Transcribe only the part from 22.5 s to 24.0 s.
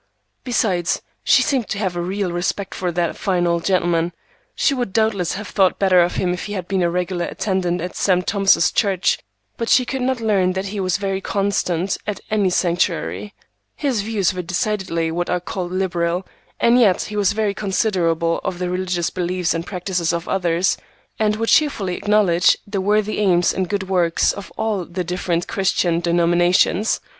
the worthy aims and good